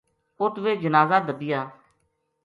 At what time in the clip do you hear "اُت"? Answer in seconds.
0.41-0.55